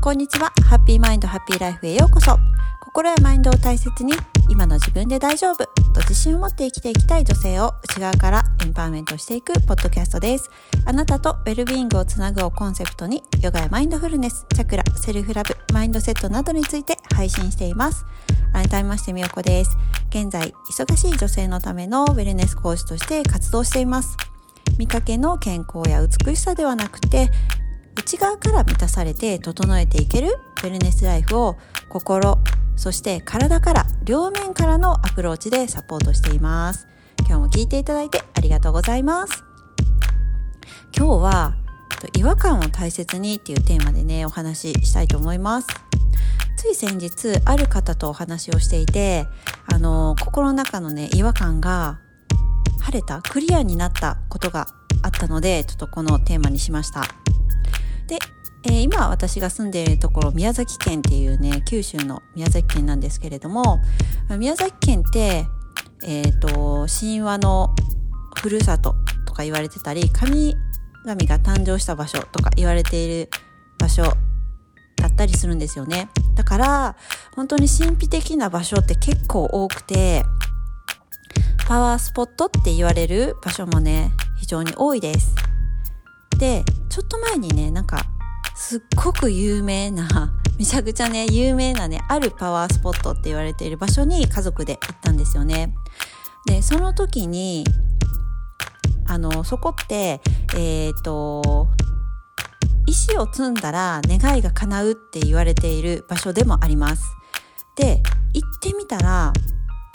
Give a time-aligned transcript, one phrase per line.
[0.00, 0.52] こんにちは。
[0.64, 2.38] Happy Mind Happy Life へようこそ。
[2.80, 4.12] 心やマインドを大切に
[4.48, 5.66] 今の自分で大丈夫。
[5.66, 10.50] と自信を持って生きていきたい女性を内側からエンパワーメントしていくポッドキャストです。
[10.86, 18.06] あなたとウェルビーイングをつなぐをコンセプトにヨガやマインドフルネスチャクラセルフラブマインドセットなどについて配信しています。
[18.52, 19.76] 改めましてみよこです。
[20.10, 24.16] 現在忙しい女性のためのウェルネス講師として活動しています。
[24.78, 27.30] 見かけの健康や美しさではなくて
[27.98, 31.56] 内側から満たされて整えていけるウェルネスライフを
[31.88, 32.38] 心
[32.76, 36.86] そして体から両面からのアプローチでサポートしています。
[37.28, 39.42] 今日も聞いていただいてありがとうございます。
[40.96, 41.56] 今日は
[42.16, 45.68] 違和感を大切にっていうテーマでねお話ししたいと思います。
[46.56, 49.26] つい先日ある方とお話をしていて
[49.66, 51.98] あの心の中のね違和感が
[52.80, 54.68] 晴れたクリアになったことが
[55.02, 57.02] あったのでちょっとこのテーマにしました。
[58.08, 58.18] で、
[58.64, 63.80] えー、今私が住んでいるところ宮崎県っていうね九州の宮崎県なんですけれども
[64.38, 65.46] 宮崎県って
[66.02, 67.74] えっ、ー、と神話の
[68.36, 73.30] ふるさととか言われてたり神々が誕生した場所とか言われている
[73.78, 74.02] 場所
[74.96, 76.08] だったりするんですよね。
[76.34, 76.96] だから
[77.34, 80.24] 本当に神秘的な場所って結構多くて
[81.66, 85.34] パワースポットって言われる場所もね非常に多いです。
[86.38, 86.64] で
[86.98, 88.04] ちょっと前にねなんか
[88.56, 95.76] すっごく有名な めちゃくちゃね有名なねあるパワースポットって言われている場所に家族で行ったんですよね。
[96.46, 97.64] でその時に
[99.06, 100.20] あのそこって
[100.56, 101.68] えっ、ー、と
[102.88, 107.04] 石を積んだら願いが叶うって言われている場所でもあります。
[107.76, 108.02] で
[108.34, 109.32] 行ってみたら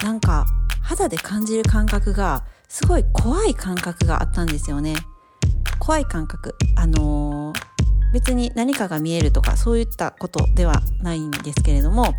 [0.01, 0.45] なんか
[0.81, 4.95] 肌で感じる感覚がすごい怖い感覚があったんですよね。
[5.85, 6.55] 怖い感覚。
[6.77, 12.13] あのー、別に何かが見えるとかそういったことではないんですけれども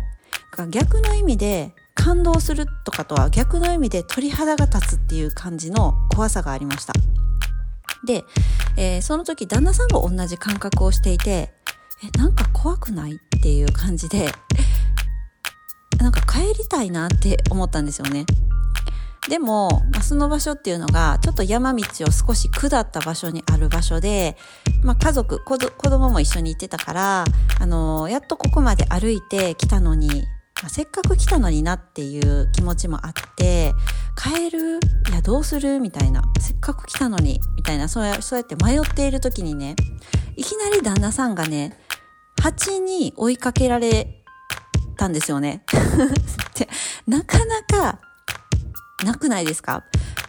[0.69, 6.93] 逆の意味で感動するとかとは逆の意味で鳥肌が立つっていう感じの怖さがありました。
[8.05, 8.23] で、
[8.77, 11.51] えー、その時旦那さんが同じ感覚をしていて
[12.03, 14.29] えなんか怖くないっていう感じで
[15.97, 18.25] なんか帰りたいなって思ったんですよね。
[19.29, 24.37] でも、まあ、その場所っていうのが、ちょっと山道を少し下った場所にある場所で、
[24.83, 27.25] まあ、家族、子供も一緒に行ってたから、
[27.59, 30.07] あのー、やっとここまで歩いてきたのに、
[30.61, 33.73] まあ、せっかく来たのになっていう気持ちもあって、
[34.15, 34.79] 帰る？
[35.09, 35.79] いや、どうする？
[35.79, 36.23] みたいな。
[36.39, 39.75] せっかく来たのに、みたいな、そうやそうやって迷っている時にね、
[40.37, 41.77] いきなり旦那さんがね、
[42.41, 44.23] 蜂に追いかけられ
[44.97, 45.63] たんですよね。
[47.05, 47.99] なかなか
[49.05, 49.83] なくないですか？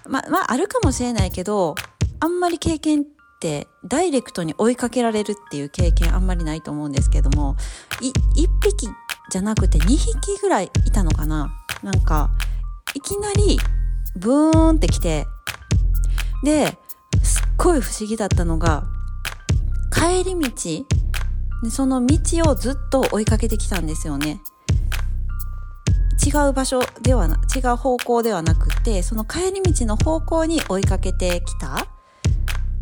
[0.09, 1.75] ま、まあ、あるかもしれないけど、
[2.20, 3.04] あんまり経験っ
[3.41, 7.56] てダイレクトに追いかけられるっていう経験あんまりないと思うんですけども、
[8.00, 8.88] い、1匹
[9.31, 11.50] じゃなくて2匹ぐらいいたのかな？
[11.82, 12.31] なんか、
[12.94, 13.59] いきなり
[14.16, 15.26] ブーンって来て、
[16.44, 16.78] で、
[17.22, 18.84] すっごい不思議だったのが、
[19.92, 24.41] 帰り道、その道をずっと追いかけてきたんですよね。
[26.26, 31.87] 違う場所ではな、違う方向ではなくて、その帰り道の方向に追いかけてきた。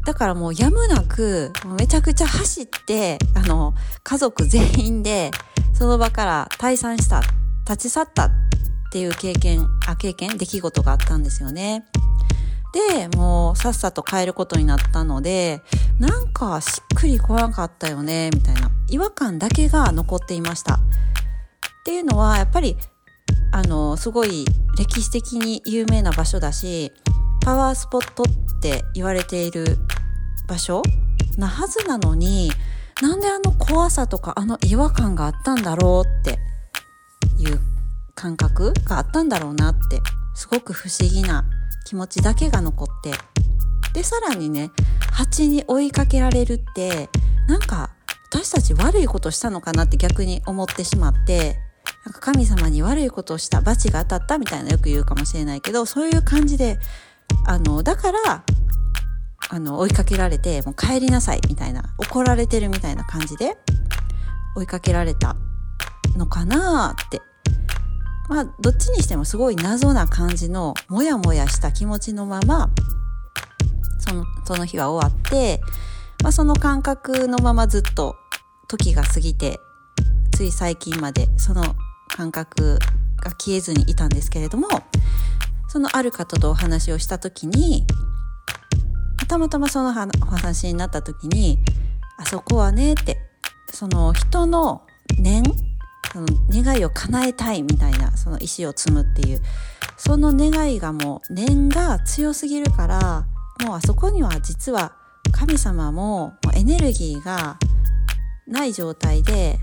[0.07, 5.31] だからもうやむなく、めちゃくちゃ走って、あの、家族全員で、
[5.75, 7.21] その場から退散した、
[7.69, 8.31] 立ち去ったっ
[8.93, 11.85] ていう経験、あ、経験、出来事があったんですよね。
[12.99, 15.63] で、もうさっさと帰ることになったので、
[15.99, 20.75] なんかしっくり来なかったよね、みたいな違和感だけが残っていました。
[20.75, 20.79] っ
[21.85, 22.77] ていうのは、やっぱり
[23.55, 24.45] あのすごい
[24.77, 26.91] 歴史的に有名な場所だし
[27.41, 28.27] パワースポットっ
[28.61, 29.79] て言われている
[30.49, 30.83] 場所
[31.39, 32.51] なはずなのに
[33.01, 36.41] なんであの怖さとかあの違和感があったんだろうって
[37.41, 37.61] いう
[38.17, 40.01] 感覚があったんだろうなって
[40.35, 41.45] すごく不思議な
[41.87, 43.13] 気持ちだけが残って。
[43.93, 44.73] でさらにね
[45.13, 47.09] 蜂に追いかけられるって
[47.47, 47.91] なんか
[48.33, 51.57] 私たち悪いことしたのかなって逆に思ってしまって
[52.05, 56.79] なんか神様に悪いことをした罰が当たったみたいなよく言うかもしれないけどそういう感じで
[57.47, 58.45] あのだから
[59.51, 63.57] あの追いかけられてもう帰りなさいみたいな怒られてるみたいな感じで
[64.57, 65.37] 追いかけられた
[66.17, 67.21] のかなって。
[68.29, 72.71] まあどっちにしてもすごい謎な感じのモヤモヤした気持ちのまま
[73.99, 75.61] そのその日は終わって、
[76.23, 78.17] まあ、その感覚のままずっと
[78.69, 79.61] 時が過ぎて
[80.35, 81.63] つい最近までその
[82.15, 82.79] 感覚
[83.23, 84.69] が消えずにいたんですけれども、
[85.69, 87.85] そのある方とお話をした時に、
[89.29, 91.59] たまたまそのお話になった時に、
[92.17, 93.19] あそこはねって、
[93.73, 94.83] その人の
[95.19, 95.43] 念
[96.13, 99.41] その願いを叶えたいみたいなその意思を積むっていう
[99.97, 103.27] その願いがもう念が強すぎるから
[103.67, 104.93] もうあそこには実は
[105.33, 107.59] 神様もエネルギーが
[108.47, 109.59] ない状態で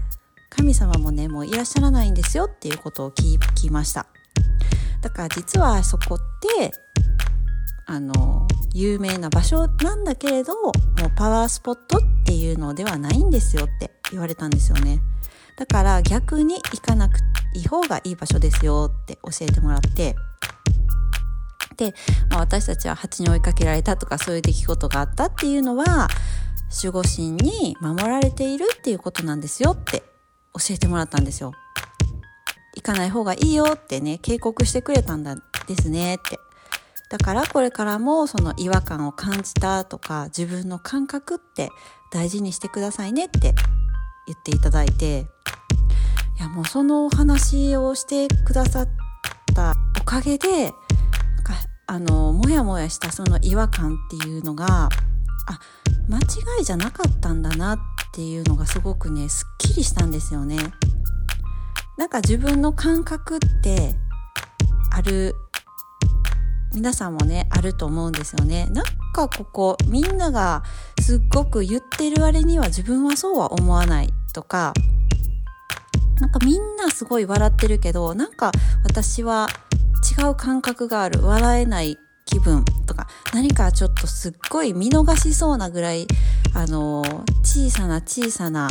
[0.62, 4.06] 神様もねもういらっしゃらないんですよっていうことを聞きました。
[5.02, 6.18] だから実はそこっ
[6.60, 6.72] て
[7.88, 10.74] あの有名な場所なんだけれどもう
[11.16, 15.02] パワースポットっていうのではないんですよって言われたんですよね。
[15.58, 17.18] だから逆に行かなく
[17.56, 20.16] いい方がいい場所ですよって教えてもらって。
[21.76, 21.96] で、
[22.30, 26.08] まあ、私たちは蜂に追いかけられたとかそういう出来事があったっていうのは
[26.84, 30.04] 守護神に守られているっていうことなんですよって
[30.54, 31.54] 教えてもらったんですよ。
[32.76, 35.36] 行かない方がいいよってね、警告してくれたんだ
[35.68, 36.40] ですねって。
[37.10, 41.70] だからこれからもその違和感を感じたとか自分の感覚って
[42.12, 43.54] 大事にしてくださいねって
[44.28, 45.28] 言っていただいて、
[46.40, 48.90] いやもうそのお話をしてくださっ
[49.54, 50.72] たおかげで、
[51.92, 54.90] あの、もやもやしたその違和感っていうのが、あ、
[56.12, 57.80] 間違いじゃなかったんだなっ
[58.12, 60.58] ていうのがすごくね、すっきりしたんですよね。
[61.98, 63.96] なんか自分の感覚って
[64.92, 65.36] ある、
[66.74, 68.68] 皆さんもね、あると思うんですよね。
[68.74, 70.64] なんかここ、みんなが
[71.00, 74.74] すっごく言ってる割には自分はそうは思わないとか、
[76.20, 78.52] なんかみんなすごい笑ってるけど、なんか
[78.84, 79.48] 私は
[80.20, 81.98] 違う感覚がある笑えない
[82.32, 86.08] 気分とか何かちょっとすっごい見逃しそうなぐらい
[86.54, 87.02] あの
[87.44, 88.70] 小さな小さな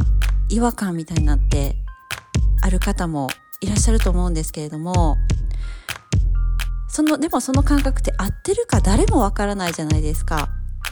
[0.49, 1.77] 違和感みたいになって
[2.63, 3.29] ある方も
[3.61, 5.19] いらっしゃると思うんですけれども
[6.89, 10.49] そのでもその感覚って合ってるか誰もわからないじゃないですか。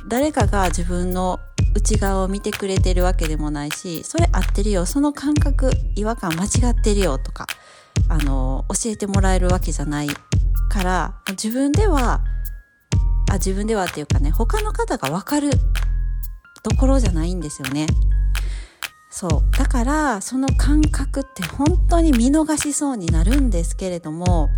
[0.06, 1.40] 誰かが自分の
[1.74, 4.86] 内側を見てくれてるわけでもないしそれ合ってるよ。
[4.86, 7.46] その感覚違和感間違ってるよとか
[8.08, 10.08] あの教えてもらえるわけじゃない
[10.68, 12.20] から自分では
[13.30, 15.50] あ自分ではっていうかね他の方が分かる
[16.62, 17.86] ところじゃないんですよね。
[19.10, 24.50] そうだからその感覚って本当に見逃しそうになるんですけれども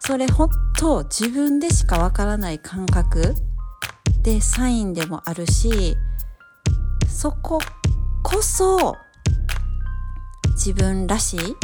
[0.00, 3.34] それ本当自分でしかわからない感覚
[4.22, 5.94] でサインでもあるし
[7.06, 7.60] そこ
[8.24, 8.96] こそ
[10.54, 11.54] 自分らしいっ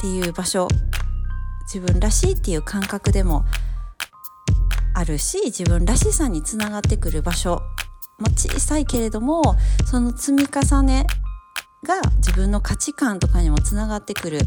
[0.00, 0.68] ていう場所
[1.72, 3.44] 自分らしいっていう感覚でも
[4.94, 7.62] あるし自分らしさにつながってくる場所。
[8.18, 9.42] も小さいけれども
[9.86, 11.06] その積み重ね
[11.84, 14.40] が自分の価値観とかにもつながってくる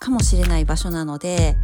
[0.00, 1.56] かもしれない場所なので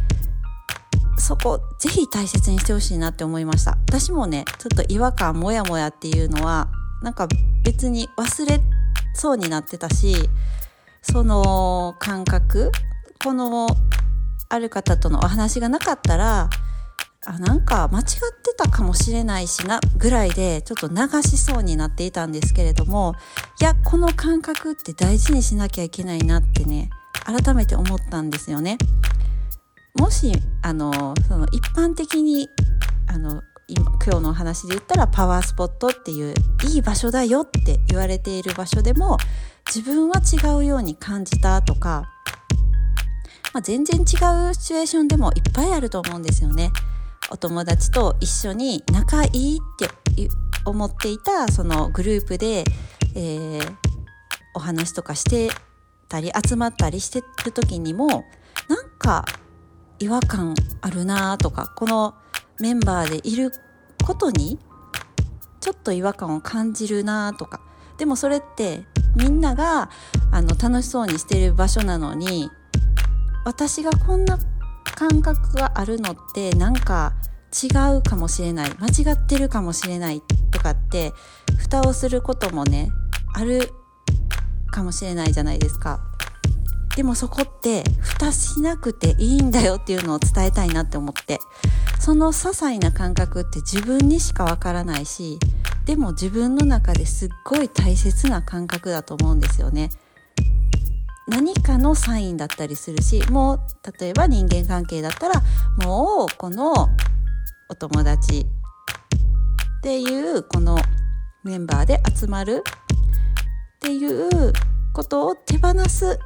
[1.17, 3.71] そこぜひ大切にしてほしいなって思いました。
[3.87, 6.69] 私もねちょっと違和感モヤモヤっていうのは
[7.01, 7.27] なんか
[7.63, 8.59] 別に忘れ
[9.15, 10.15] そうになってたし
[11.01, 12.71] その感覚
[13.23, 13.67] この
[14.49, 16.49] ある方とのお話がなかったら
[17.25, 18.05] あなんか間違っ
[18.41, 23.15] てたかもしれないしなぐらいでちょっと流しそうになっていたんですけれども
[23.61, 26.89] いやこの感覚って大事にしなきゃいけないなってね
[27.25, 28.77] 改めて思ったんですよね。
[29.95, 32.49] もしあのその一般的に
[33.07, 36.33] あの今日のお話で言ったらパワースポットっていう
[36.67, 39.17] いい場所だよって言われている場所でも
[39.67, 42.09] 自分は違うように感じたとか
[43.53, 46.71] まあ、全然違うシチュエーションでもいっぱいあると思うんですよね。
[47.29, 50.29] お友達と一緒に仲いいって
[50.65, 52.63] 思っていたそのグループで、
[53.15, 53.75] えー、
[54.53, 55.49] お話とかして
[56.07, 58.07] たり集まったりしてる時にも
[58.67, 59.25] なんか
[59.99, 62.15] 違和感あるなとかこの
[62.59, 63.51] メンバーでいる
[64.05, 64.59] ことに
[65.59, 67.61] ちょっと違和感を感じるなとか。
[67.97, 69.89] でもそれってみんなが
[70.31, 72.49] あの楽しそうにしてる場所なのに
[73.45, 74.37] 私がこんな
[74.95, 77.13] 感覚があるのってなんか
[77.51, 78.71] 違うかもしれない。
[78.79, 80.21] 間違ってるかもしれない
[80.51, 81.13] とかって
[81.57, 82.89] 蓋をすることもね
[83.33, 83.71] ある
[84.71, 85.99] かもしれないじゃないですか。
[86.95, 91.39] でもそこって蓋しなくていいんだよっていうのを伝えたいなって思って。
[92.03, 95.39] その些細な感覚って自分にしかわからないし
[95.85, 99.89] でも自分の中ですっごい大切な感覚だと思うんですよね。
[101.27, 103.59] 何かのサインだったりするしもう
[103.99, 105.41] 例えば人間関係だったら
[105.85, 106.89] もうこの
[107.69, 110.77] お友達っていうこの
[111.43, 112.63] メンバーで集まる
[113.77, 114.53] っていう
[114.93, 116.19] ことを手放す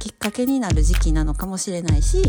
[0.00, 2.22] きっかけになる時期なのかもしれないし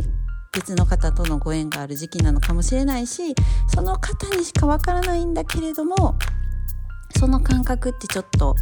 [0.53, 3.35] 別の方とのご縁がある時期なのかもしれないし
[3.67, 6.17] その方にしかわからないんだけれども
[7.17, 8.55] その感覚ってちょっと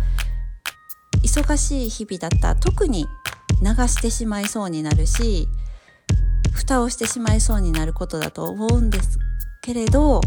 [1.33, 3.07] 忙しい日々だった特に
[3.59, 5.47] 流してしまいそうになるし
[6.53, 9.17] 蓋をしてしまいそうになることだと思うんです
[9.63, 10.21] けれど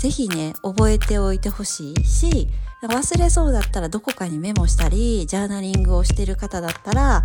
[0.00, 2.48] 是非ね覚えておいてほしいし
[2.82, 7.22] 忘れそうだったらどこかにメモしたりジャーナリングをしてる方だったら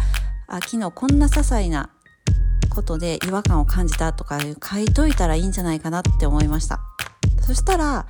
[0.47, 1.89] あ昨日こんな些細な
[2.69, 6.79] ことで違和感を感じたとか書いといたらいいんじゃないかなって思いました。
[7.41, 8.05] そしたら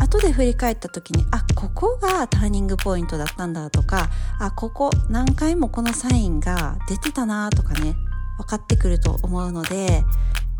[0.00, 4.08] 後で振り返った時にあここがターニングポイントだったんだとか
[4.40, 7.94] あここ何回もこのサインが出てたなとかね
[8.38, 10.02] 分かってくると思うので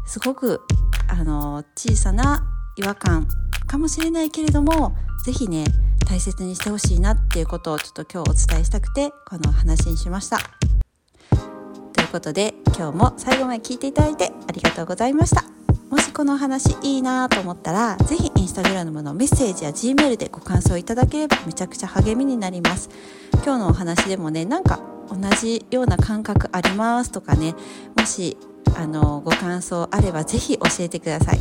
[0.06, 0.60] すごく
[1.08, 2.44] あの小さな
[2.76, 3.26] 違和感
[3.66, 4.94] かもしれないけれども
[5.24, 5.64] 是非ね
[6.06, 10.38] 大切にしてほしいなっていうことをちょっと今日お伝えしたくてこの話にしました。
[11.92, 15.59] ということで今日も最後まで聞いていただいてありがとうございました。
[15.90, 22.88] もしこの話いいなと思ったら是非インスタグラムのメッセージや Gmail でご感想いただければめちゃくちゃ励みになります。
[23.44, 27.56] 今日のお話でもねなんか同じような感覚ありますとかね
[27.96, 28.36] もし
[28.76, 31.40] あのご感想あれば是非教えてください。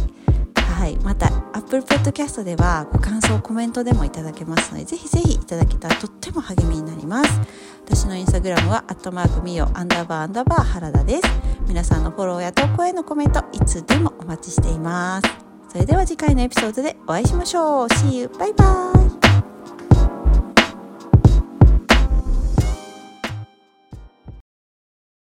[0.89, 7.41] いまた Apple Podcast ではご感想コメントでもいただけますのでぜひぜひいただけたらとっても励みになります。
[7.86, 11.22] 私のインスタグラムはアットマークミオアンダーバーアンダーバー原田です。
[11.67, 15.27] 皆さんのフォローや投稿へのコメントいつでもお待ちしています。
[15.69, 17.88] それでは次回のエピソードでお会いしましょう。
[17.88, 18.27] See you!
[18.39, 18.99] バイバイ。